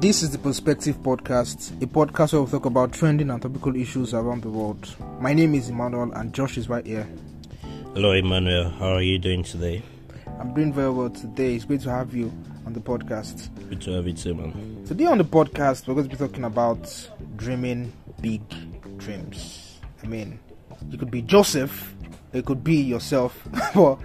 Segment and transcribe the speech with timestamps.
[0.00, 4.14] This is the Perspective Podcast, a podcast where we talk about trending and topical issues
[4.14, 4.96] around the world.
[5.20, 7.06] My name is Emmanuel, and Josh is right here.
[7.92, 8.70] Hello, Emmanuel.
[8.70, 9.82] How are you doing today?
[10.38, 11.54] I'm doing very well today.
[11.54, 12.32] It's great to have you
[12.64, 13.50] on the podcast.
[13.68, 14.84] Good to have you too, man.
[14.86, 18.40] Today on the podcast, we're going to be talking about dreaming big
[18.96, 19.80] dreams.
[20.02, 20.40] I mean,
[20.88, 21.94] you could be Joseph,
[22.32, 23.98] it could be yourself, but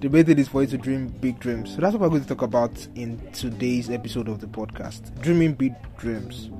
[0.00, 1.74] the main thing is for you to dream big dreams.
[1.74, 5.54] So that's what we're going to talk about in today's episode of the podcast dreaming
[5.54, 6.50] big dreams.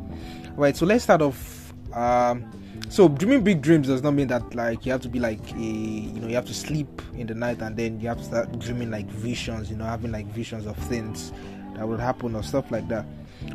[0.56, 1.74] Right, so let's start off.
[1.92, 2.50] Um,
[2.88, 5.56] so dreaming big dreams does not mean that like you have to be like a
[5.56, 8.58] you know you have to sleep in the night and then you have to start
[8.58, 11.32] dreaming like visions you know having like visions of things
[11.74, 13.04] that will happen or stuff like that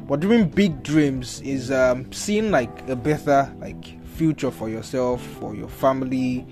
[0.07, 5.55] but dreaming big dreams is um, seeing like a better like future for yourself for
[5.55, 6.45] your family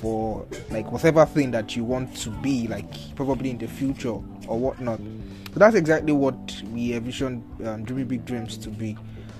[0.00, 4.58] for like whatever thing that you want to be like probably in the future or
[4.58, 4.98] whatnot.
[5.52, 8.96] So that's exactly what we envision um, dreaming big dreams to be.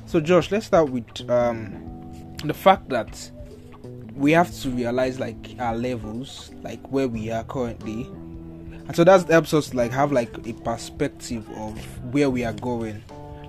[0.07, 3.31] So josh let's start with um, the fact that
[4.15, 8.05] we have to realize like our levels like where we are currently.
[8.87, 11.79] And so that helps us like have like a perspective of
[12.13, 13.03] where we are going.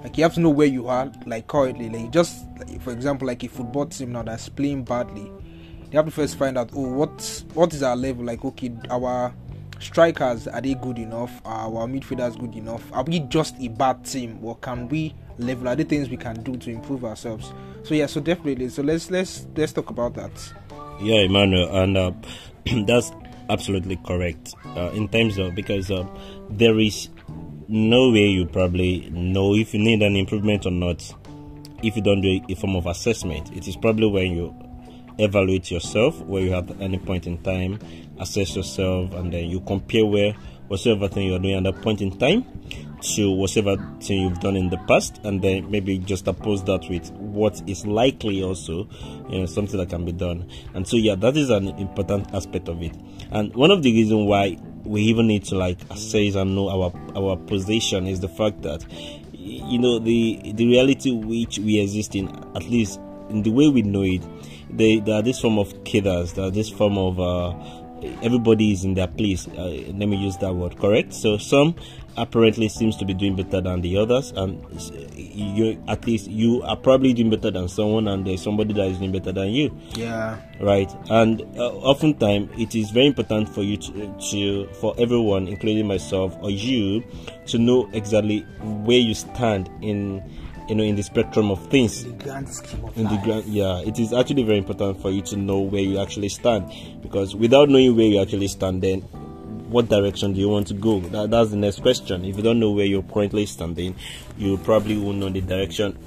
[0.03, 1.89] Like you have to know where you are like currently.
[1.89, 5.31] Like just like, for example like a football team now that's playing badly
[5.89, 8.25] they have to first find out oh what what is our level?
[8.25, 9.33] Like okay our
[9.79, 11.41] strikers are they good enough?
[11.45, 12.83] Are our midfielders good enough?
[12.93, 14.39] Are we just a bad team?
[14.41, 15.67] Or can we level?
[15.67, 17.53] Are things we can do to improve ourselves?
[17.83, 18.69] So yeah so definitely.
[18.69, 20.31] So let's let's let's talk about that.
[21.01, 22.11] Yeah, Emmanuel, and uh,
[22.85, 23.11] that's
[23.49, 24.55] absolutely correct.
[24.65, 26.07] Uh, in terms of because uh,
[26.49, 27.09] there is
[27.67, 31.13] no way you probably know if you need an improvement or not.
[31.83, 33.51] If you don't do a form of assessment.
[33.55, 34.55] It is probably when you
[35.17, 37.79] evaluate yourself, where you have at any point in time
[38.19, 40.33] assess yourself, and then you compare where
[40.67, 42.43] whatever thing you're doing at that point in time
[43.01, 47.11] to whatever thing you've done in the past, and then maybe just oppose that with
[47.11, 48.87] what is likely also,
[49.29, 50.49] you know, something that can be done.
[50.73, 52.95] And so, yeah, that is an important aspect of it.
[53.31, 56.93] And one of the reasons why we even need to like assess and know our
[57.15, 58.85] our position is the fact that
[59.33, 62.99] you know the the reality which we exist in, at least
[63.29, 64.21] in the way we know it,
[64.77, 67.53] they, there are this form of killers, there are this form of uh,
[68.21, 69.47] everybody is in their place.
[69.47, 71.13] Uh, let me use that word, correct?
[71.13, 71.75] So some
[72.17, 74.63] apparently seems to be doing better than the others, and
[75.15, 78.99] you at least you are probably doing better than someone, and there's somebody that is
[78.99, 80.93] doing better than you, yeah right?
[81.09, 86.35] And uh, oftentimes it is very important for you to, to for everyone, including myself
[86.41, 87.03] or you,
[87.47, 90.23] to know exactly where you stand in
[90.67, 92.03] you know in the spectrum of things.
[92.03, 93.23] The grand scheme of in the life.
[93.23, 96.71] grand yeah it is actually very important for you to know where you actually stand.
[97.01, 99.01] Because without knowing where you actually stand then
[99.69, 100.99] what direction do you want to go?
[100.99, 102.23] That, that's the next question.
[102.23, 103.95] If you don't know where you're currently standing
[104.37, 105.97] you probably won't know the direction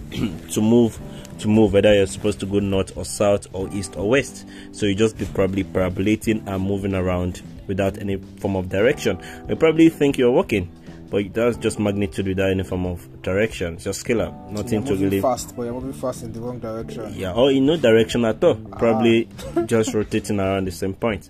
[0.52, 0.98] to move
[1.40, 4.46] to move whether you're supposed to go north or south or east or west.
[4.72, 9.20] So you just be probably parabolating and moving around without any form of direction.
[9.48, 10.68] You probably think you're walking
[11.10, 15.04] but that's just magnitude without any form of direction it's just scalar nothing You're to
[15.04, 18.24] really fast but you're moving fast in the wrong direction yeah, or in no direction
[18.24, 18.58] at all.
[18.72, 18.78] Ah.
[18.78, 19.28] Probably
[19.66, 21.28] just rotating around the same point.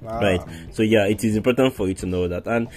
[0.00, 0.20] Wow.
[0.20, 0.40] Right.
[0.72, 2.46] So yeah, it is important for you to know that.
[2.46, 2.68] And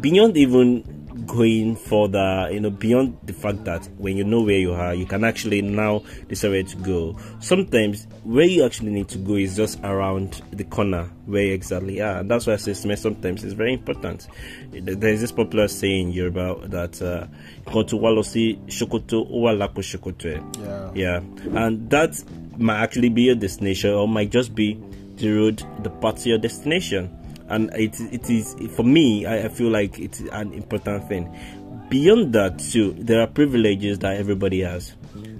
[0.00, 4.72] beyond even going further, you know, beyond the fact that when you know where you
[4.72, 7.18] are, you can actually now decide where to go.
[7.40, 12.00] Sometimes where you actually need to go is just around the corner where you exactly
[12.00, 12.18] are.
[12.18, 14.26] And that's why assessment sometimes is very important.
[14.72, 17.26] There's this popular saying in Yoruba that uh,
[17.66, 21.20] "Koto walosi shokoto owalako shokoto." yeah Yeah,
[21.64, 22.22] and that
[22.58, 24.78] might actually be your destination, or might just be
[25.16, 27.10] the road, the path to your destination.
[27.48, 29.26] And it it is for me.
[29.26, 31.34] I, I feel like it's an important thing.
[31.88, 34.94] Beyond that, too, there are privileges that everybody has.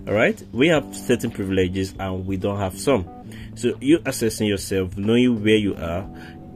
[0.07, 3.07] All right, we have certain privileges, and we don't have some.
[3.55, 6.09] So you assessing yourself, knowing where you are,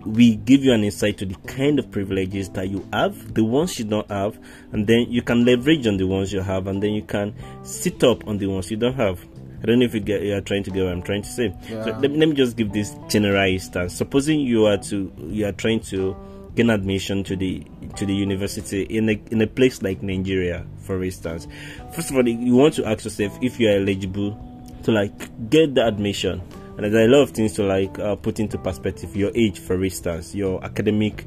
[0.07, 3.79] we give you an insight to the kind of privileges that you have, the ones
[3.79, 4.39] you don't have,
[4.73, 8.03] and then you can leverage on the ones you have, and then you can sit
[8.03, 9.21] up on the ones you don't have.
[9.63, 11.29] I don't know if you get you are trying to get what I'm trying to
[11.29, 11.55] say.
[11.69, 13.95] So let, me- let me just give this general instance.
[13.95, 16.17] Supposing you are to you are trying to
[16.55, 17.65] gain admission to the
[17.97, 21.47] to the university in a in a place like Nigeria, for instance.
[21.95, 24.39] First of all, you want to ask yourself if you are eligible
[24.83, 26.43] to like get the admission.
[26.77, 29.15] And there are a lot of things to like uh, put into perspective.
[29.15, 31.27] Your age, for instance, your academic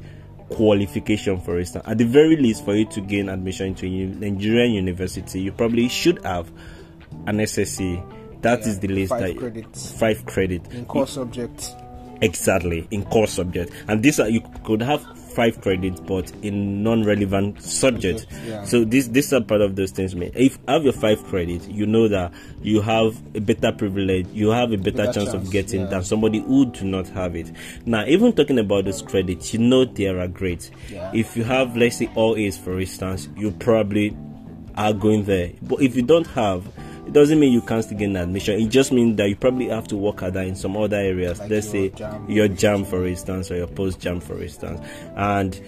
[0.50, 1.84] qualification, for instance.
[1.86, 5.88] At the very least, for you to gain admission into a Nigerian university, you probably
[5.88, 6.50] should have
[7.26, 8.02] an SSC.
[8.42, 9.92] That is Yeah, the least five credits.
[9.92, 11.74] five credit in core subjects
[12.22, 15.04] exactly in core subject and these are you could have
[15.36, 18.24] five credits, but in non-relevant subjects.
[18.46, 18.64] Yeah.
[18.64, 20.14] So this this are part of those things.
[20.16, 24.26] Man, if you have your five credits, you know that you have a better privilege,
[24.32, 25.86] you have a better, Better chance, of getting yeah.
[25.88, 27.52] than somebody who do not have it.
[27.84, 30.70] Now, even talking about those credits, you know they are great.
[30.88, 31.10] Yeah.
[31.12, 34.16] If you have, let's say, all A's, for instance, you probably
[34.74, 35.52] are going there.
[35.60, 36.66] But if you don't have,
[37.06, 38.60] it doesn't mean you can't still get an admission.
[38.60, 41.38] It just means that you probably have to work harder in some other areas.
[41.38, 42.34] Like Let's your say JAMB.
[42.34, 44.80] your JAMB, for instance, or your post JAMB, for instance.
[45.14, 45.60] And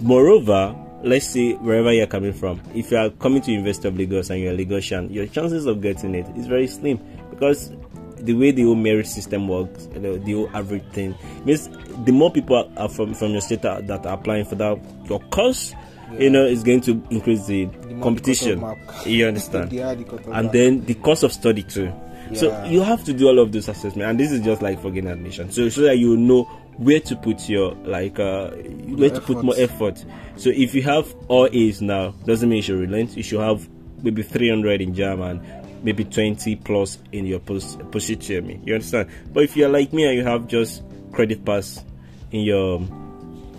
[0.00, 4.30] moreover, let's say wherever you're coming from, if you are coming to University of Lagos
[4.30, 7.00] and you're a Lagosian, your chances of getting it is very slim
[7.30, 7.70] because
[8.16, 11.68] the way the whole merit system works, know, the whole average thing means
[12.04, 14.78] the more people are from from your state that, that are applying for that
[15.08, 15.74] your course,
[16.18, 18.60] you know, it's going to increase the, The competition.
[18.60, 19.10] the.
[19.10, 19.70] You understand?
[19.70, 21.92] The the and then the cost of study too.
[22.34, 24.90] So you have to do all of those assessment, and this is just like for
[24.90, 25.50] getting admission.
[25.50, 26.44] So so that you know
[26.78, 30.02] where to put your like uh where to put more effort.
[30.36, 33.16] So if you have all A's now, doesn't mean you should relent.
[33.16, 33.68] You should have
[34.02, 38.60] maybe 300 in JAMB, maybe 20 plus in your post me.
[38.64, 39.10] You understand?
[39.32, 40.82] But if you're like me and you have just
[41.12, 41.84] credit pass
[42.30, 42.80] in your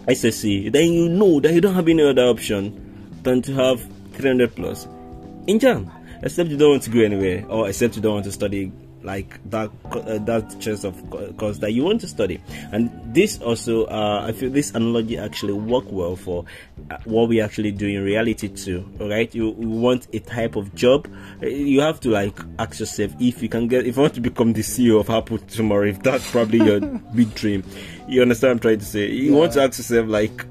[0.08, 3.82] SSC, then you know that you don't have any other option than to have
[4.14, 4.86] 300 plus.
[5.48, 5.90] In JAMB
[6.24, 8.72] except you don't want to go anywhere or except you don't want to study
[9.04, 12.42] like that uh, that choice of course that you want to study.
[12.72, 16.46] And this also uh, i feel this analogy actually work well for
[16.90, 20.56] uh, what we actually do in reality too all right you, you want a type
[20.56, 21.08] of job.
[21.42, 24.54] You have to like ask yourself if you can get if you want to become
[24.54, 26.80] the ceo of apple tomorrow if that's probably your
[27.16, 27.64] big dream.
[28.08, 29.08] You understand what i'm trying to say?
[29.10, 30.46] You want to ask yourself like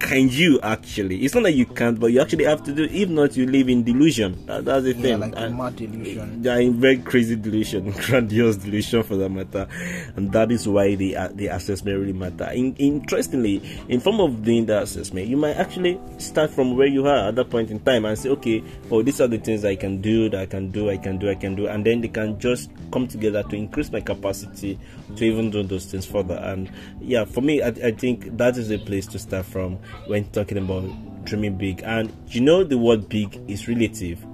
[0.00, 1.24] can you actually?
[1.24, 2.84] It's not that you can't, but you actually have to do.
[2.84, 4.44] If not, you live in delusion.
[4.46, 5.20] That, that's the yeah, thing.
[5.20, 6.40] like a And- mad delusion.
[6.42, 9.68] yeah, in very crazy delusion, grandiose delusion for that matter,
[10.16, 12.50] and that is why the uh, the assessment really matter.
[12.50, 17.06] In, interestingly, in form of doing the assessment, you might actually start from where you
[17.06, 19.76] are at that point in time and say, okay, oh, these are the things I
[19.76, 22.08] can do, that I can do, I can do, I can do, and then they
[22.08, 24.78] can just come together to increase my capacity
[25.16, 26.34] to even do those things further.
[26.36, 26.70] And
[27.00, 30.58] yeah, for me, I, I think that is a place to start from when talking
[30.58, 31.82] about dreaming big.
[31.84, 34.24] And you know, the word big is relative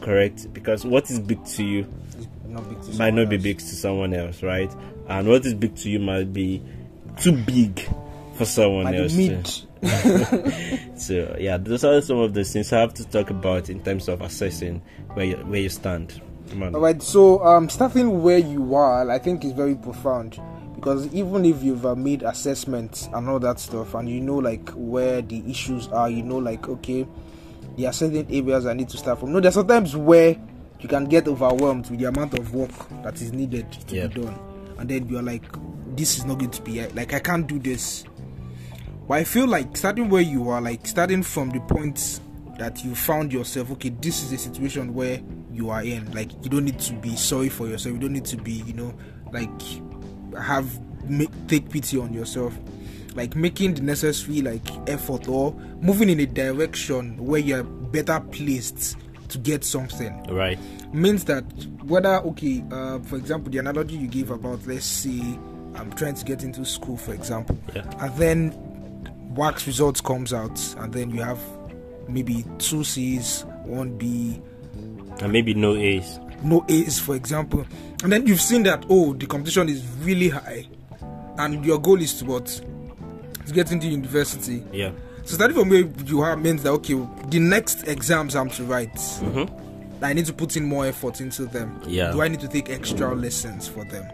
[0.00, 0.52] correct?
[0.52, 1.92] Because what is big to you
[2.48, 3.42] not big to might not be else.
[3.42, 4.72] big to someone else right?
[5.08, 6.62] And what is big to you might be
[7.20, 7.80] too big
[8.34, 9.66] for someone Might else
[10.96, 14.08] so yeah those are some of the things i have to talk about in terms
[14.08, 14.80] of assessing
[15.12, 16.20] where you, where you stand.
[16.60, 20.40] All right, so um, starting where you are, I think is very profound
[20.86, 24.70] because even if you've uh, made assessments and all that stuff, and you know like
[24.70, 27.04] where the issues are, you know like okay,
[27.76, 29.32] there are certain areas I need to start from.
[29.32, 30.36] No, there's sometimes where
[30.78, 32.70] you can get overwhelmed with the amount of work
[33.02, 34.06] that is needed to Yeah.
[34.06, 34.38] be done,
[34.78, 35.42] and then you're like,
[35.96, 38.04] this is not going to be like I can't do this.
[39.08, 42.20] But I feel like starting where you are, like starting from the point
[42.58, 45.20] that you found yourself, okay, this is a situation where
[45.52, 46.12] you are in.
[46.12, 47.92] Like you don't need to be sorry for yourself.
[47.94, 48.94] You don't need to be, you know,
[49.32, 49.50] like
[50.40, 52.56] have make, take pity on yourself.
[53.14, 58.96] Like making the necessary like effort or moving in a direction where you're better placed
[59.28, 60.22] to get something.
[60.24, 60.58] Right.
[60.92, 61.44] Means that
[61.84, 65.20] whether okay uh, for example the analogy you gave about let's say
[65.76, 67.58] i'm trying to get into school for example.
[67.74, 67.84] Yeah.
[68.00, 68.52] and then
[69.34, 71.40] WAEC results comes out and then you have
[72.08, 74.40] maybe two c's one b.
[75.20, 77.64] And maybe no ace no a's for example
[78.02, 80.66] and then you've seen that oh the competition is really high
[81.38, 82.46] and your goal is to what
[83.46, 84.90] to get into university yeah
[85.24, 86.94] so starting from where you are means that okay
[87.28, 89.62] the next exams i'm to write mm-hmm.
[90.04, 91.80] I need to put in more effort into them.
[91.86, 92.12] Yeah.
[92.12, 94.04] Do I need to take extra lessons for them?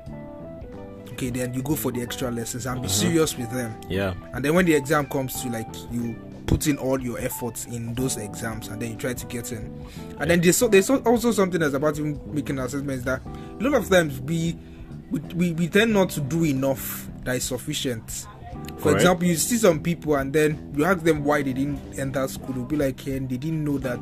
[1.10, 3.08] Okay, then you go for the extra lessons and be Mm-hmm.
[3.08, 3.74] serious with them.
[3.88, 6.14] yeah And then when the exam comes to like you
[6.52, 9.86] put in all your efforts in those exams and then you try to get in.
[10.18, 13.74] And then there's, so, there's also something that's about even making assessments that a lot
[13.80, 14.58] of times we
[15.10, 18.26] we, we, we tend not to do enough that is sufficient.
[18.76, 18.96] For Correct.
[18.96, 22.54] example, you see some people and then you ask them why they didn't enter school.
[22.54, 23.98] They'll be like, hey, they didn't know that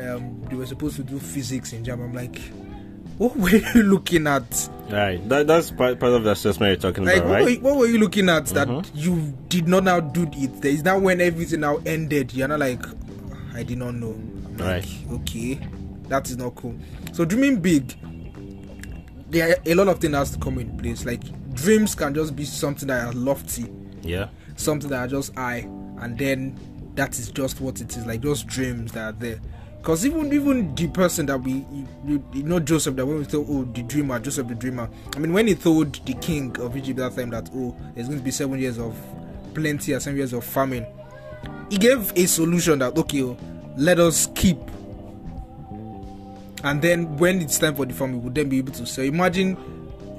[0.00, 2.04] um, they were supposed to do physics in JAMB.
[2.04, 2.40] I'm like,
[3.18, 4.68] what were you looking at?
[4.90, 7.50] right that, that's part, part of the assessment you're talking Like, about what, right were
[7.50, 8.86] you, what were you looking at that Mhm.
[8.94, 10.60] you did not now do it?
[10.60, 12.34] There is now when everything now ended.
[12.34, 12.82] You're not like,
[13.54, 14.10] I did not know.
[14.12, 15.06] I'm like, Right.
[15.12, 15.58] okay,
[16.08, 16.74] that is not cool.
[17.12, 17.94] So dreaming big,
[19.30, 21.04] there are a lot of things has to come in place.
[21.06, 21.22] Like
[21.54, 23.66] dreams can just be something that are lofty,
[24.02, 25.66] yeah something that are just high,
[26.00, 26.56] and then
[26.94, 28.06] that is just what it is.
[28.06, 29.40] Like those dreams that are there.
[29.84, 31.66] Because even even the person that we
[32.06, 35.18] you, you know Joseph that when we thought oh the dreamer Joseph the dreamer I
[35.18, 38.24] mean when he told the king of Egypt that time that oh there's going to
[38.24, 38.96] be seven years of
[39.52, 40.86] plenty and seven years of famine.
[41.68, 43.36] He gave a solution that okay, oh,
[43.76, 44.56] let us keep.
[46.62, 49.04] And then when it's time for the famine we would then be able to sell.
[49.04, 49.54] Imagine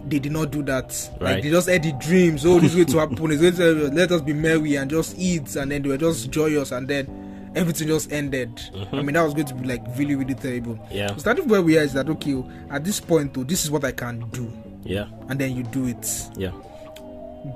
[0.08, 0.90] they did not do that.
[1.20, 2.46] Like they just had the dreams.
[2.46, 3.32] Oh, this is going to happen.
[3.32, 3.56] It's going
[3.90, 6.88] to let us be merry and just eat, and then they were just joyous, and
[6.88, 7.25] then
[7.56, 8.50] everything just ended.
[8.92, 10.78] I mean, that was going to be like really, really terrible.
[10.92, 11.16] Yeah.
[11.18, 13.84] Starting where we are is that okay, oh, at this point, though, this is what
[13.84, 14.52] I can do,
[14.84, 15.06] Yeah.
[15.30, 16.30] and then you do it.
[16.38, 16.52] Yeah.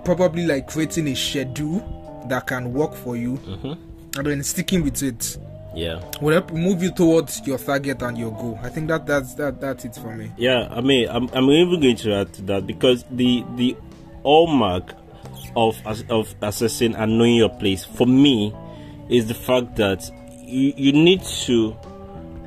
[0.05, 3.77] Probably like creating a schedule that can work for you, Mhm.
[4.17, 5.37] and then sticking with it
[5.75, 5.99] Yeah.
[6.21, 8.59] will help move you towards your target and your goal.
[8.61, 10.31] I think that that's that that's it for me.
[10.37, 13.75] Yeah, I mean, I'm, I'm even going to add to that because the the
[14.23, 14.93] hallmark
[15.55, 15.75] of
[16.09, 18.53] of assessing and knowing your place for me
[19.09, 20.09] is the fact that
[20.41, 21.75] you you need to,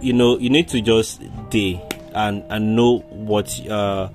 [0.01, 1.81] you know, you need to just day
[2.15, 4.09] and and know what uh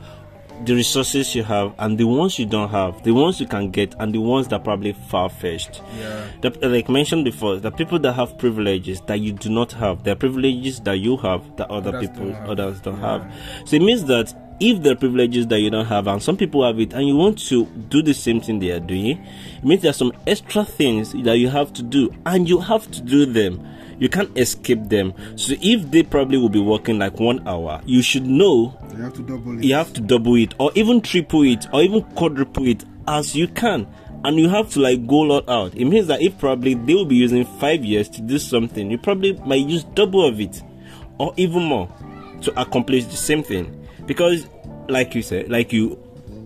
[0.66, 3.94] the resources you have and the ones you don't have, the ones you can get
[4.00, 5.84] and the ones that probably far fetched.
[6.00, 6.26] Yeah.
[6.62, 10.80] Like mentioned before, the people that have privileges that you do not have, the privileges
[10.82, 13.20] that you have that other Others people don't others don't Yeah.
[13.20, 13.34] have.
[13.70, 16.66] So it means that if there are privileges that you don't have, and some people
[16.66, 19.18] have it, and you want to do the same thing they are doing,
[19.58, 22.90] it means there are some extra things that you have to do, and you have
[22.92, 23.66] to do them.
[24.00, 25.14] You can't escape them.
[25.38, 29.14] So if they probably will be working like one hour, you should know You have
[29.16, 29.64] to double it.
[29.64, 33.48] you have to double it or even triple it or even quadruple it as you
[33.48, 33.88] can
[34.24, 37.06] and you have to like go lot out it means that if probably they will
[37.06, 40.62] be using five years to do something you probably might use double of it
[41.20, 41.90] or even more
[42.42, 43.77] to accomplish the same thing
[44.08, 44.48] because
[44.90, 46.00] like you said like you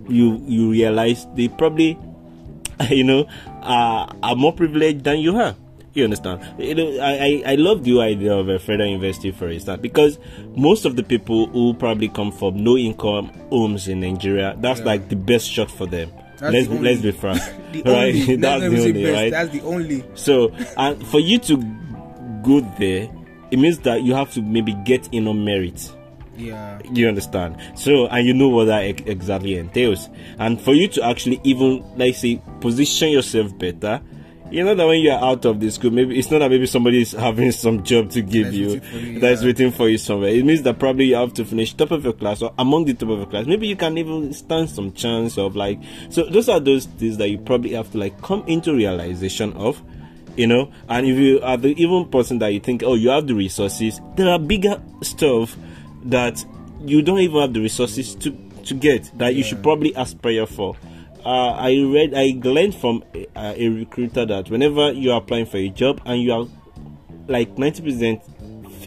[0.10, 1.98] you you realize they probably
[2.89, 3.25] you know
[3.62, 5.56] are, are more privileged than you are.
[5.94, 6.39] You understand?
[6.58, 7.12] You know i
[7.46, 10.20] i, I love the idea of a federal university for instance because
[10.56, 14.86] most of the people who probably come from no income homes in nigeria that's Yeah.
[14.86, 16.10] like the best shot for them.
[16.39, 17.41] That's let's the be, let's be frank.
[17.86, 17.86] right?
[17.86, 19.32] only, that's the only best, right?
[19.32, 20.03] That's the only.
[20.15, 21.58] so, and for you to
[22.44, 23.08] go there,
[23.51, 25.94] it means that you have to maybe get in on merit.
[26.42, 26.80] Yeah.
[26.92, 27.58] You understand?
[27.76, 30.10] So, and you know what that ex- exactly entails.
[30.40, 34.02] And for you to actually even, like, say, position yourself better,
[34.50, 36.66] you know that when you are out of the school, maybe it's not that maybe
[36.66, 39.48] somebody is having some job to give That's you, waiting you, that's yeah.
[39.48, 40.30] waiting for you somewhere.
[40.30, 42.94] It means that probably you have to finish top of your class or among the
[42.94, 43.46] top of your class.
[43.46, 45.80] Maybe you can even stand some chance of like.
[46.10, 49.82] So those are those things that you probably have to like come into realization of
[50.38, 53.28] you know and if you are the even person that you think oh you have
[53.28, 55.58] the resources there are bigger stuff
[56.03, 56.43] that
[56.86, 58.31] you don't even have the resources to
[58.65, 60.75] to get that you should probably aspire for
[61.25, 65.58] uh, i read i learned from a, a recruiter that whenever you are applying for
[65.58, 66.48] a job and you are
[67.27, 68.22] like 90%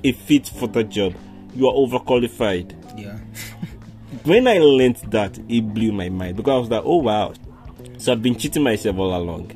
[0.05, 1.15] a fit for that job
[1.55, 3.19] you are overqualified Yeah.
[4.25, 7.33] when I learned that, it blew my mind because I was like, oh wow.
[7.99, 9.53] So I've been cheating myself all along.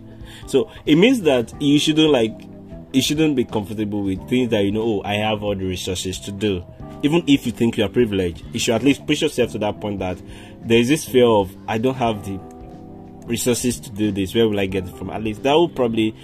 [0.46, 2.32] So it means that you shouldn't like,
[2.92, 6.18] you shouldn't be comfortable with things that you know, oh, I have all the resources
[6.20, 6.64] to do.
[7.02, 9.80] Even if you think you are privileged, you should at least push yourself to that
[9.80, 10.20] point that
[10.62, 12.38] there is this fear of, I don't have the
[13.28, 14.34] resources to do this.
[14.34, 15.10] Where will I get it from?
[15.10, 16.14] At least that will probably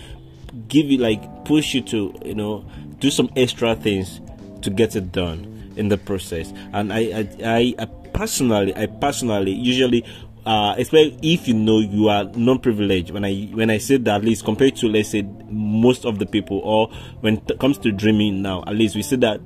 [0.69, 2.65] give you like push you to you know
[3.01, 4.21] do some extra things
[4.63, 6.53] to get it done in the process.
[6.73, 10.05] And I I, I, personally I personally usually.
[10.47, 13.11] Uh, especially if you know you are non-privileged.
[13.13, 16.27] When I when I say that, at least compared to let's say most of the
[16.27, 16.89] people, or
[17.23, 19.41] when it comes to dreaming now, at least we say that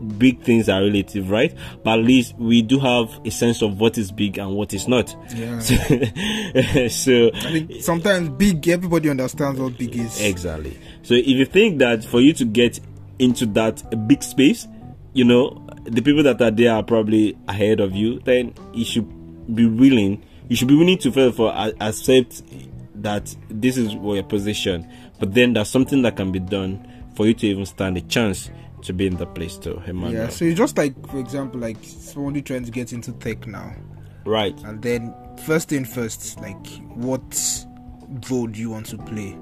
[0.00, 1.54] big things are relative, right?
[1.84, 4.88] But at least we do have a sense of what is big and what is
[4.88, 5.14] not.
[5.34, 5.58] Yeah.
[6.88, 8.66] so I think sometimes big.
[8.68, 10.20] Everybody understands what big is.
[10.20, 10.78] Exactly.
[11.02, 12.80] So if you think that for you to get
[13.18, 14.66] into that big space,
[15.12, 19.54] you know, the people that are there are probably ahead of you, then you should
[19.54, 22.42] be willing, you should be willing to first all accept
[22.94, 27.34] that this is your position, but then there's something that can be done for you
[27.34, 28.50] to even stand a chance
[28.82, 30.24] to be in the place too, Emmanuel.
[30.24, 30.28] Yeah.
[30.28, 33.74] So it's just like, for example, like somebody trying to get into tech now,
[34.24, 34.58] right.
[34.64, 37.64] and then first thing first, like what
[38.30, 39.36] role do you want to play?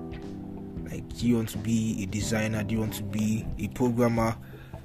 [0.90, 2.62] Like, do you want to be a designer?
[2.64, 4.36] Do you want to be a programmer?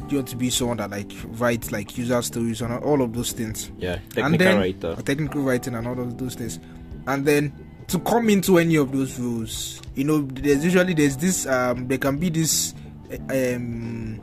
[0.08, 3.14] Do you want to be someone that like writes like user stories and all of
[3.14, 3.72] those things?
[3.78, 3.94] Yeah.
[3.94, 4.96] and Technical then writer.
[5.02, 6.60] technical writing and all of those things
[7.08, 7.54] and then
[7.88, 11.98] to come into any of those roles you know there's usually there's this um there
[11.98, 12.74] can be this
[13.12, 14.20] uh, um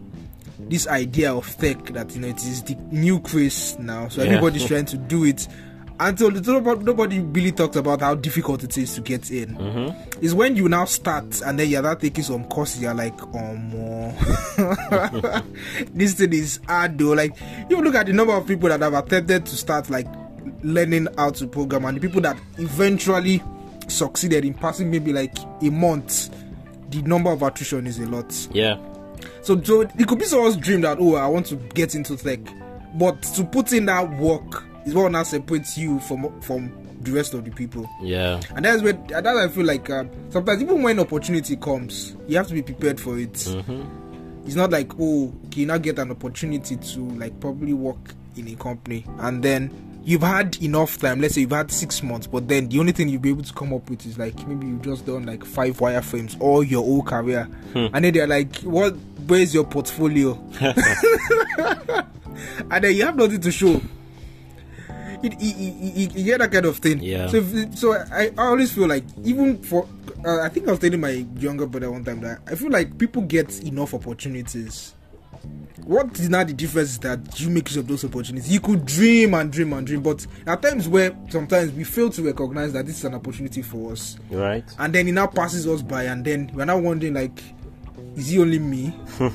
[0.69, 4.29] this idea of tech that you know it is the new craze now so Yeah.
[4.31, 5.49] everybody's trying to do it
[6.03, 10.25] until nobody, nobody really talks about how difficult it is to get in Mm-hmm.
[10.25, 13.75] is when you now start and then you're not taking some courses you're like um
[13.75, 15.41] uh,
[15.95, 17.35] this thing is hard though like
[17.69, 20.07] you look at the number of people that have attempted to start like
[20.63, 23.43] learning how to program and the people that eventually
[23.89, 26.31] succeeded in passing maybe like a month,
[26.91, 28.33] the number of attrition is a lot.
[28.53, 28.77] Yeah.
[29.43, 32.41] So, so it could be someone's dream that oh, I want to get into tech,
[32.95, 37.33] but to put in that work is what now separates you from from the rest
[37.35, 37.89] of the people.
[38.03, 38.41] Yeah.
[38.55, 42.49] And that's where that I feel like uh, sometimes even when opportunity comes, you have
[42.49, 43.33] to be prepared for it.
[43.33, 44.47] Mm-hmm.
[44.47, 48.49] It's not like oh, can you not get an opportunity to like probably work in
[48.49, 51.21] a company and then you've had enough time.
[51.21, 53.53] Let's say you've had six months, but then the only thing you'll be able to
[53.53, 57.03] come up with is like maybe you've just done like five wireframes all your whole
[57.03, 57.87] career, Hmm.
[57.93, 58.95] and then they're like, "What?
[59.27, 60.35] Where's your portfolio?"
[62.71, 63.81] and then you have nothing to show.
[65.23, 67.03] It, it, it, it, you get that kind of thing.
[67.03, 67.27] Yeah.
[67.29, 69.87] So, if, so I, I always feel like even for,
[70.25, 72.97] uh, I think I was telling my younger brother one time that I feel like
[72.97, 74.95] people get enough opportunities.
[75.85, 78.51] What is now the difference is that you make use of those opportunities.
[78.53, 82.23] You could dream and dream and dream, but at times where sometimes we fail to
[82.23, 84.65] recognize that this is an opportunity for us, Right.
[84.79, 87.43] and then it now passes us by, and then we're now wondering like,
[88.17, 88.95] is it only me?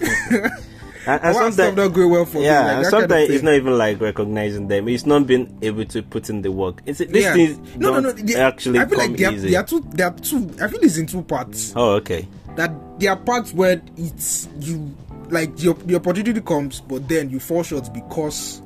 [1.07, 2.45] And, and is stuff not going well for me?
[2.45, 4.87] yeah, Like, and that kind of sometimes it's not even like recognizing them.
[4.89, 6.81] It's not being able to put in the work.
[6.87, 7.33] It's these Yeah.
[7.35, 8.11] things no, no, no.
[8.11, 9.51] they- actually I feel come like there are, easy.
[9.51, 9.85] there are two.
[9.91, 10.49] There are two.
[10.59, 11.73] I feel it's in two parts.
[11.75, 12.27] Oh, okay.
[12.55, 14.95] that there are parts where it's you
[15.29, 18.61] like the, the opportunity comes but then you fall short because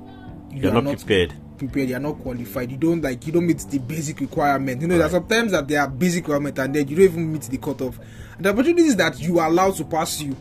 [0.51, 1.33] you You're are not prepared.
[1.57, 4.97] prepared you're not qualified you don't like you don't meet the basic requirement you know
[4.97, 7.99] there's sometimes that there are basic requirement and then you don't even meet the cutoff
[8.37, 10.35] and the opportunities that you are allowed to pass you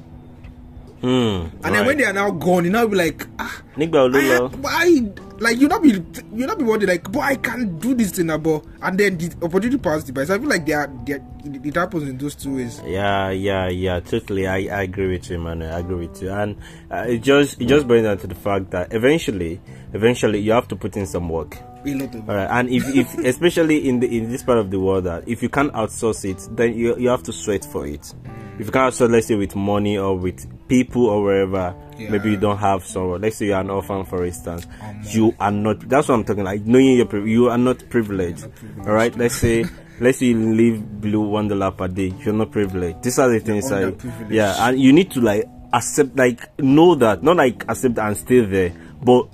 [1.00, 1.46] Hmm.
[1.62, 4.18] and then when they are now gone you now be like ah Nígbà wo ló
[4.18, 4.50] I, lọ?
[4.66, 5.90] I, like you not be
[6.34, 9.34] you not be wondering like but I can do this thing about and then the
[9.42, 12.34] opportunity passes by so I feel like they are, they are it, happens in those
[12.34, 14.00] two ways Yeah, yeah, yeah.
[14.00, 15.62] Totally, I, I agree with you, man.
[15.62, 16.56] I agree with you, and
[16.90, 19.60] uh, it just it just brings down to the fact that eventually,
[19.92, 21.56] eventually, you have to put in some work.
[21.84, 24.70] a lot of All right, and if, if especially in the in this part of
[24.70, 27.86] the world that if you can't outsource it, then you you have to sweat for
[27.86, 28.14] it.
[28.58, 32.36] If you can't outsource, let's say with money or with people or wherever, maybe you
[32.36, 33.20] don't have someone.
[33.20, 34.66] Let's say you're an orphan, for instance,
[35.10, 35.88] you are not.
[35.88, 36.62] That's what I'm talking like.
[36.66, 38.46] Knowing you're pri- you are not privileged.
[38.80, 39.64] All right, let's say.
[40.00, 42.14] Let's say you live below one dollar per day.
[42.24, 43.02] You're not privileged.
[43.02, 47.24] These are the things like, yeah, and you need to like accept, like know that,
[47.24, 49.26] not like accept and stay there, but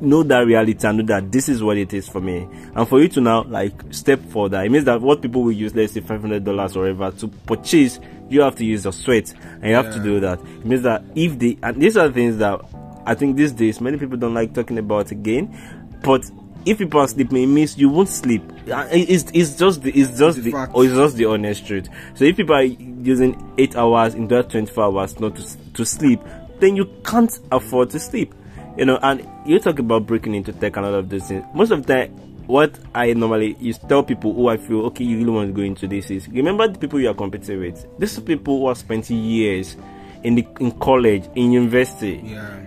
[0.00, 2.48] know that reality and know that this is what it is for me.
[2.74, 5.74] And for you to now like step further, it means that what people will use,
[5.74, 9.32] let's say five hundred dollars or whatever to purchase, you have to use your sweat
[9.42, 10.40] and you have to do that.
[10.40, 12.60] It means that if they and these are things that
[13.06, 16.30] I think these days many people don't like talking about again, but
[16.66, 18.42] if people are sleeping, it means you won't sleep.
[18.70, 21.88] Uh, It's, it's just the, it's just the the, or it's just the honest truth.
[22.14, 26.20] So if people are using eight hours in that 24 hours not to, to sleep,
[26.58, 28.34] then you can't afford to sleep.
[28.76, 31.44] You know, and you talk about breaking into tech and all of those things.
[31.54, 32.10] Most of the time,
[32.46, 35.62] what I normally is tell people who I feel okay, you really want to go
[35.62, 37.86] into this is remember the people you are competing with.
[37.98, 39.76] These are people who have spent years
[40.22, 42.60] in the in college, in university yeah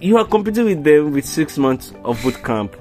[0.00, 2.76] you are competing with them with six months of boot camp.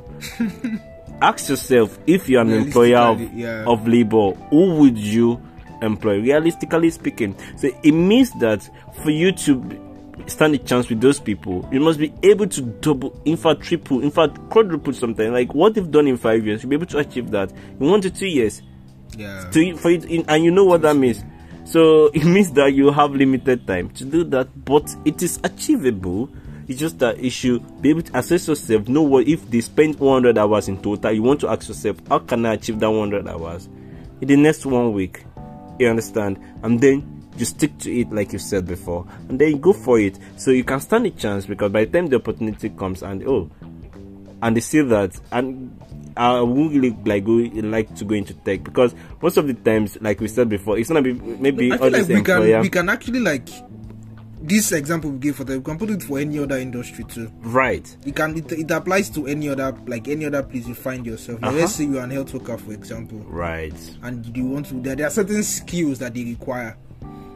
[1.22, 3.64] Ask yourself if you are an employer of, yeah.
[3.66, 5.42] of labor, who would you
[5.82, 6.20] employ?
[6.20, 8.70] Realistically speaking, so it means that
[9.04, 9.56] for you to
[10.28, 14.02] stand a chance with those people, you must be able to double, in fact, triple,
[14.02, 15.32] in fact, quadruple something.
[15.32, 17.52] Like what they've done in five years, you'll be able to achieve that.
[17.52, 18.62] In one to two years.
[19.18, 19.50] Yeah.
[19.52, 21.24] To for it in, and you know what that means.
[21.66, 26.30] So it means that you have limited time to do that but it is achievable.
[26.68, 28.88] It's just that you should be able to assess yourself.
[28.88, 32.18] Know what if they spend 100 hours in total you want to ask yourself how
[32.20, 33.68] can i achieve that 100 hours?
[34.22, 35.24] In the next one week
[35.80, 36.40] you understand?
[36.64, 40.00] And then you stick to it like you said before and then you go for
[40.00, 43.28] it so you can stand a chance because by the time the opportunity comes and
[43.28, 43.50] oh
[44.42, 45.78] and they see that and
[46.18, 49.98] I won't really like go like to go into tech because most of the times,
[50.00, 52.70] like we said before, it's gonna be maybe I feel like we can employer, we
[52.70, 53.50] can actually like
[54.42, 57.30] this example we gave for that we can put it for any other industry too.
[57.42, 57.98] right?
[58.06, 61.44] It can it, it applies to any other like any other place you find yourself.
[61.44, 61.52] Uh-huh.
[61.58, 63.74] Let's say you're an health worker for example, Right.
[64.04, 66.78] and you want to there, there are certain skills that they require.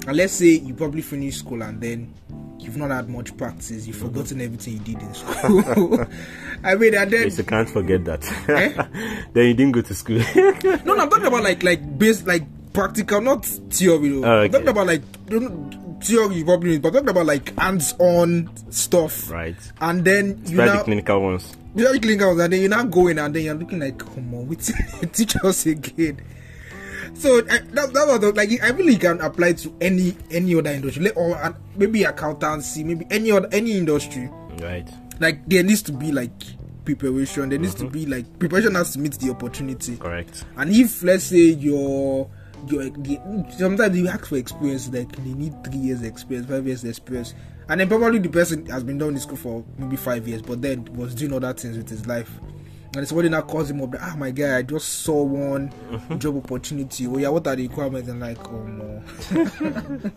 [0.10, 2.12] And let's say you probably finish school and then
[2.58, 6.04] you've not had much practice, you've forgotten everything you did in school.
[6.64, 8.26] I mean, and then Yes, you can't forget that.
[8.50, 8.74] Eh?
[9.34, 10.18] then you didn't go to school.
[10.84, 12.42] no, no, I'm talking about like like base like
[12.74, 14.24] practical, not theory.
[14.24, 15.04] Oh, I'm talking about like
[16.02, 19.30] theory, you probably, but I'm talking about like hands-on stuff.
[19.30, 19.56] right.
[19.80, 21.56] And then you Try now the clinical ones.
[21.76, 24.48] very clinical, ones, and then you're not going, and then you're looking like, come on,
[24.48, 26.20] we teach us again.
[27.20, 30.70] So I, that, that was the, like I really can apply to any any other
[30.72, 34.30] industry, or uh, maybe accountancy, maybe any other any industry.
[34.62, 34.90] Right.
[35.20, 36.32] Like there needs to be like
[36.86, 37.50] preparation.
[37.50, 39.98] There needs to be like preparation has to meet the opportunity.
[39.98, 40.46] Correct.
[40.56, 42.30] And if let's say you're
[42.68, 47.34] the, sometimes you ask for experience, like they need three years experience, five years experience,
[47.68, 50.62] and then probably the person has been down in school for maybe five years, but
[50.62, 52.32] then was doing other things with his life.
[52.94, 55.72] And it's somebody now calls him up, ah, my guy, I just saw one
[56.18, 57.06] job opportunity.
[57.06, 58.10] Oh, yeah, what are the requirements?
[58.10, 59.04] And like, oh no.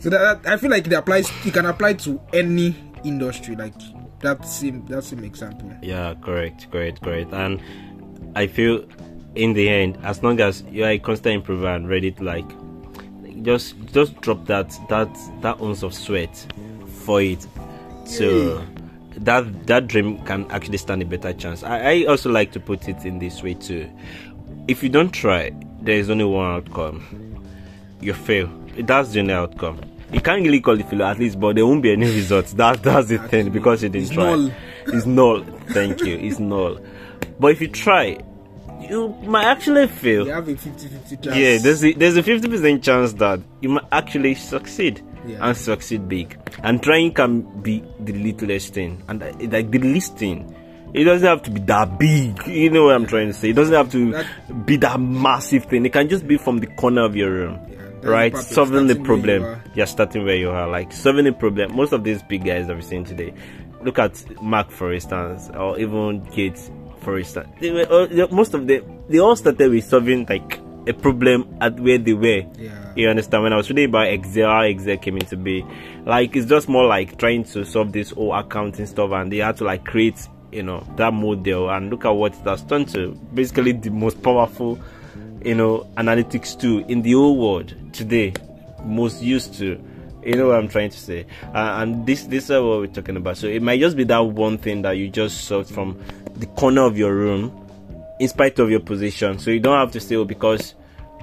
[0.00, 1.30] so that, that I feel like it applies.
[1.44, 3.74] You can apply to any industry, like
[4.20, 5.70] that same that same example.
[5.82, 7.32] Yeah, correct, correct, correct.
[7.32, 7.62] And
[8.34, 8.84] I feel
[9.34, 12.48] in the end, as long as you're a constant improver and ready to like
[13.42, 15.08] just just drop that that
[15.42, 16.46] that ounce of sweat
[17.04, 17.46] for it.
[18.04, 18.64] So
[19.24, 21.62] that that dream can actually stand a better chance.
[21.62, 23.90] I, I also like to put it in this way too.
[24.66, 25.50] If you don't try,
[25.80, 27.04] there is only one outcome.
[28.00, 28.48] You fail.
[28.78, 29.80] That's the only outcome.
[30.12, 32.52] You can't really call it failure at least, but there won't be any results.
[32.54, 34.24] That that's the thing because you didn't It's try.
[34.24, 34.52] null.
[34.86, 35.44] It's null.
[35.70, 36.16] Thank you.
[36.16, 36.78] It's null.
[37.40, 38.18] But if you try,
[38.80, 40.26] you might actually fail.
[40.26, 41.36] You have a 50-50 chance.
[41.36, 45.38] Yeah, there's a, there's a 50% chance that you might actually succeed Yeah.
[45.48, 46.38] and succeed big.
[46.62, 50.54] And trying can be the littlest thing, and uh, like the least thing.
[50.94, 52.46] It doesn't have to be that big.
[52.46, 53.50] You know what I'm trying to say?
[53.50, 55.84] It doesn't have to That- be that massive thing.
[55.84, 57.58] It can just be from the corner of your room.
[57.70, 58.34] Yeah, right?
[58.36, 59.42] Solving the problem.
[59.42, 59.56] you.
[59.74, 60.66] You're starting where you are.
[60.66, 61.76] Like solving the problem.
[61.76, 63.34] Most of these big guys that we're seeing today,
[63.82, 67.48] look at Mark for instance, or even Gates for instance.
[67.60, 71.78] They were all, most of them they all started with solving like a problem at
[71.78, 72.44] where they were.
[72.58, 72.92] Yeah.
[72.96, 73.44] You understand?
[73.44, 75.64] When I was reading about Excel, how Excel came into be,
[76.04, 79.56] like it's just more like trying to solve this whole accounting stuff, and they had
[79.58, 81.70] to like create, you know, that model.
[81.70, 83.12] And look at what it has turned to.
[83.34, 84.78] Basically, the most powerful,
[85.44, 88.32] you know, analytics tool in the whole world today,
[88.82, 89.80] most used to.
[90.24, 93.16] You know what I'm trying to say, uh, and this this is what we're talking
[93.16, 93.36] about.
[93.36, 95.98] So it might just be that one thing that you just solved from
[96.36, 97.67] the corner of your room,
[98.18, 99.38] in spite of your position.
[99.38, 100.74] So you don't have to say, oh, because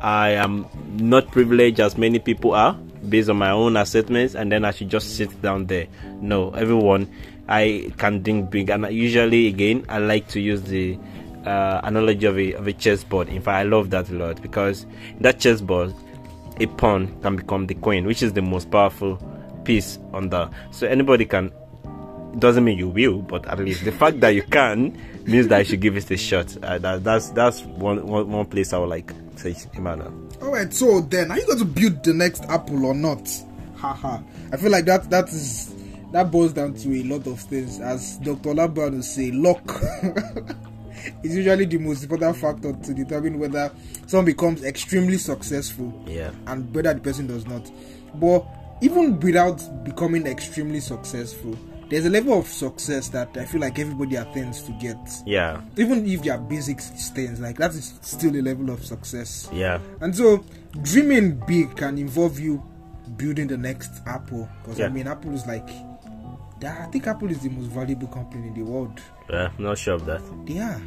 [0.01, 0.65] I am
[0.97, 4.89] not privileged as many people are, based on my own assessments, and then I should
[4.89, 5.87] just sit down there.
[6.21, 7.09] No, everyone,
[7.47, 10.97] I can think big, and usually, again, I like to use the
[11.45, 13.29] uh, analogy of a of a chessboard.
[13.29, 14.85] In fact, I love that a lot because
[15.21, 15.93] that chessboard,
[16.59, 19.17] a pawn can become the queen, which is the most powerful
[19.63, 20.49] piece on the.
[20.71, 21.51] So anybody can
[22.39, 25.65] doesn't mean you will, but at least the fact that you can means that you
[25.65, 26.55] should give it a shot.
[26.63, 30.13] Uh, that, that's that's one, one one place I would like say, Emmanuel.
[30.41, 30.73] All right.
[30.73, 33.29] So then, are you going to build the next Apple or not?
[33.75, 34.19] Haha.
[34.51, 35.73] I feel like that that is
[36.11, 37.79] that boils down to a lot of things.
[37.79, 38.53] As Dr.
[38.53, 39.81] Labran would say, luck
[41.23, 43.71] is usually the most important factor to determine whether
[44.07, 47.69] someone becomes extremely successful Yeah, and whether the person does not.
[48.15, 48.45] But
[48.81, 51.57] even without becoming extremely successful,
[51.89, 54.97] there's a level of success that I feel like everybody attempts to get.
[55.25, 59.49] yeah, Even if their basic things, like that is still a level of success.
[59.53, 60.43] yeah, And so,
[60.81, 62.63] dreaming big can involve you
[63.17, 64.49] building the next Apple.
[64.63, 64.87] Because Yeah.
[64.87, 65.67] I mean, Apple is like,
[66.63, 68.99] I think Apple is the most valuable company in the world.
[69.29, 69.49] yeah.
[69.57, 70.21] I'm not sure of that.
[70.47, 70.79] Yeah.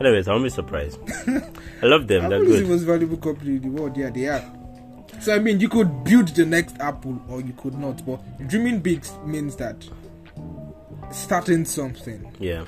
[0.00, 0.98] Anyways, I'm be surprised.
[1.82, 2.28] I love them.
[2.28, 3.96] They're Apple is the most valuable company in the world.
[3.96, 4.44] Yeah, they are.
[5.20, 8.04] So I mean, you could build the next Apple, or you could not.
[8.04, 9.88] But dreaming big means that
[11.12, 12.64] starting something, Yeah.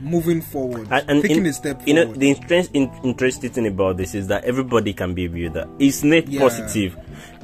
[0.00, 3.66] moving forward, And, and taking in- a step you know, the interest, in, interesting thing
[3.66, 5.66] about this is that everybody can be a builder.
[5.78, 6.40] It's not Yeah.
[6.40, 6.96] positive.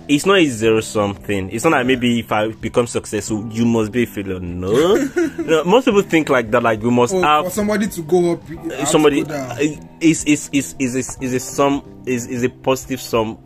[0.07, 1.48] It's not a zero sum thing.
[1.50, 4.38] It's not like maybe if I become successful, you must be a failure.
[4.38, 4.96] No.
[5.38, 6.62] no most people think like that.
[6.62, 9.24] Like we must Oh, have for somebody to go up, you have to somebody
[10.03, 13.38] is is is is is is a sum is is a positive sum.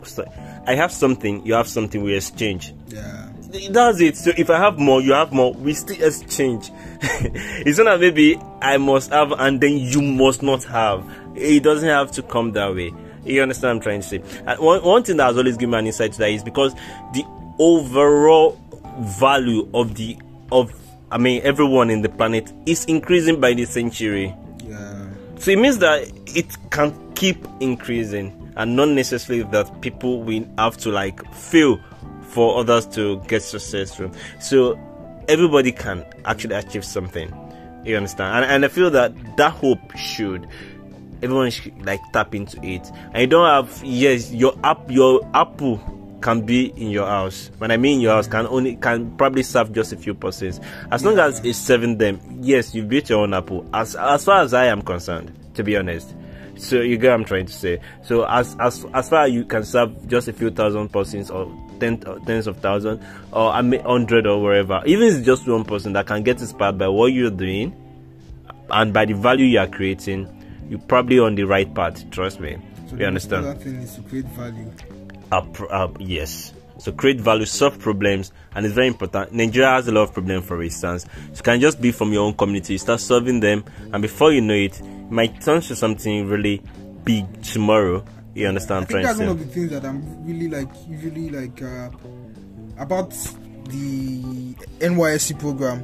[0.67, 2.73] I have something, you have something, we exchange.
[2.89, 3.28] yeah.
[3.49, 4.15] That's it.
[4.15, 6.69] So if I have more, you have more, we still exchange.
[7.01, 11.03] it's not that maybe I must have and then you must not have.
[11.35, 12.91] It doesn't have to come that way.
[13.25, 14.41] You understand what I'm trying to say?
[14.45, 16.73] And one, one thing that has always given me an insight to that is because
[17.13, 17.23] the
[17.57, 18.59] overall
[18.99, 20.17] value of the
[20.51, 20.73] of
[21.11, 24.33] I mean everyone in the planet is increasing by the century.
[24.63, 25.09] Yeah.
[25.37, 30.77] So it means that it can keep increasing and not necessarily that people will have
[30.77, 31.79] to like fail
[32.29, 34.11] for others to get successful.
[34.39, 34.79] So
[35.27, 37.33] everybody can actually achieve something.
[37.85, 38.43] You understand?
[38.43, 40.47] And, and I feel that that hope should
[41.21, 42.89] everyone should like tap into it.
[43.13, 45.79] And you don't have yes, your app your apple
[46.21, 47.51] can be in your house.
[47.57, 50.59] When I mean your house can only can probably serve just a few persons.
[50.91, 53.65] As long as it's serving them, yes, you built your own apple.
[53.73, 56.15] As as far as I am concerned, to be honest.
[56.55, 57.79] So you get what I'm trying to say.
[58.03, 61.45] So as as as far as you can serve just a few thousand persons or
[61.79, 65.47] ten, or tens of thousands or a mi- hundred or wherever, even if it's just
[65.47, 67.73] one person that can get inspired by what you're doing,
[68.71, 70.27] and by the value you are creating,
[70.69, 72.09] you're probably on the right path.
[72.11, 72.57] Trust me.
[72.89, 73.45] So you understand?
[73.45, 74.71] other thing is to create value.
[75.31, 76.53] Uh, uh, yes.
[76.79, 79.33] So create value, solve problems, and it's very important.
[79.33, 81.05] Nigeria has a lot of problems, for instance.
[81.33, 82.73] So it can just be from your own community.
[82.73, 86.61] You start solving them, and before you know it, it might turn to something really
[87.03, 88.03] big tomorrow.
[88.39, 88.85] You understand?
[88.85, 91.89] I think that's one of the things that I'm really like, usually like uh,
[92.77, 93.09] about
[93.65, 95.83] the NYSC program.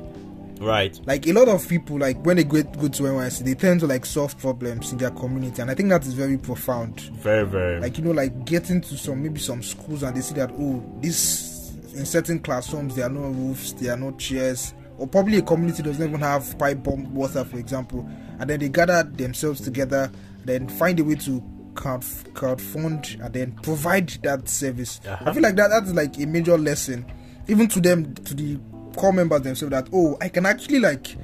[0.62, 0.98] Right.
[1.06, 3.88] Like a lot of people, like when they go, go to NYSC, they tend to
[3.88, 7.02] like solve problems in their community, and I think that is very profound.
[7.02, 7.82] Very, very.
[7.82, 10.82] Like you know, like getting to some maybe some schools and they see that oh,
[11.02, 15.42] this in certain classrooms there are no roofs, there are no chairs, or probably a
[15.42, 20.10] community doesn't even have pipe borne water, for example, and then they gather themselves together,
[20.46, 21.44] then find a way to
[21.76, 22.02] crowd
[22.34, 25.00] crowdfund and then provide that service.
[25.08, 25.30] Uh-huh.
[25.30, 27.06] I feel like that that's like a major lesson,
[27.48, 28.60] even to them to the
[28.96, 31.16] corps members themselves that oh, I can actually like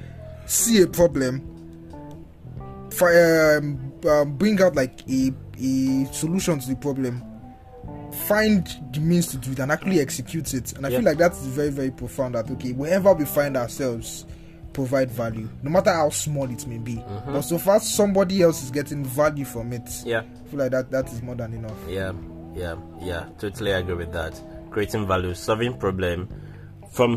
[0.46, 1.48] see a problem
[2.90, 7.22] fi- um, um, bring out like a, a solution to the problem
[8.26, 10.98] find the means to do it and actually execute it and i Yeah.
[10.98, 14.26] feel like that's very very profound that okay wherever we find ourselves
[14.72, 17.32] provide value no matter how small it may be uh-huh.
[17.32, 20.22] but so far somebody else is getting value from it Yeah.
[20.44, 22.12] i feel like that that is more than enough Yeah,
[22.54, 23.26] yeah, yeah.
[23.38, 24.38] Totally agree with that.
[24.70, 26.28] Creating value, solving problem
[26.90, 27.16] from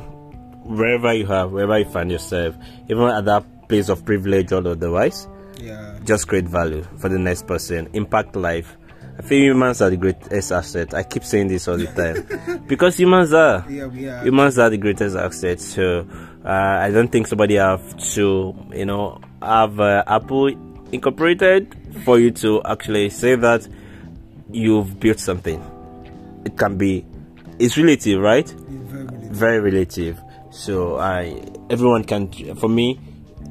[0.63, 2.55] wherever you have, wherever you find yourself,
[2.89, 5.27] even at that place of privilege or otherwise,
[5.59, 8.77] yeah just create value for the next person, impact life.
[9.17, 10.93] I feel humans are the greatest asset.
[10.93, 13.65] I keep saying this all the time because humans are.
[13.69, 15.59] yeah we are Humans are the greatest asset.
[15.59, 16.07] So
[16.43, 20.47] uh, I don't think somebody have to, you know, have uh, Apple
[20.91, 23.67] incorporated for you to actually say that
[24.51, 25.63] you've built something.
[26.45, 27.05] It can be,
[27.57, 28.45] it's relative, right?
[28.45, 30.21] it's very really Very relative.
[30.51, 32.31] So I, everyone can.
[32.55, 32.99] For me,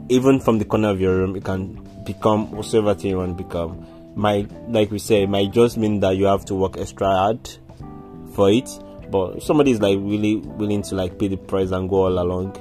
[0.08, 3.44] even from the corner of your room, you can become whatever thing you want to
[3.44, 3.86] become.
[4.16, 7.50] Might, like we say, might just mean that you have to work extra hard
[8.34, 8.68] for it.
[9.10, 12.18] But if somebody is like really willing to like pay the price and go all
[12.18, 12.56] along,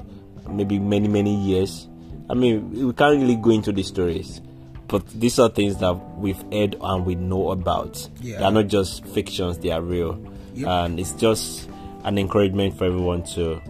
[0.50, 1.88] maybe many many years.
[2.30, 4.42] I mean, we can't really go into the stories,
[4.88, 8.08] but these are things that we've heard and we know about.
[8.22, 8.40] Yeah.
[8.40, 10.18] They are not just fictions; they are real,
[10.56, 10.68] Yep.
[10.68, 11.70] and it's just
[12.04, 13.62] an encouragement for everyone to,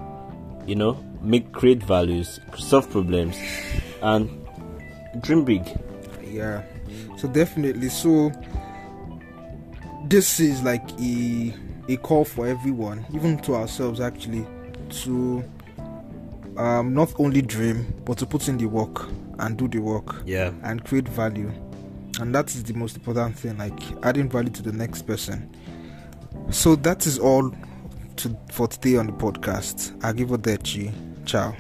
[0.68, 3.36] you know, make create values, solve problems,
[4.02, 4.30] and
[5.22, 5.64] dream big.
[6.24, 6.64] yeah
[7.24, 8.30] so definitely so
[10.08, 11.54] this is like a
[11.88, 14.46] a call for everyone even to ourselves actually
[14.90, 15.42] to
[16.58, 19.08] um not only dream but to put in the work
[19.40, 20.52] and do the work Yeah.
[20.64, 21.52] and create value.
[22.20, 25.50] And that is the most important thing like adding value to the next person.
[26.52, 27.52] So that is all
[28.18, 29.98] to for today on the podcast.
[30.04, 30.58] I give it a
[31.26, 31.56] ciao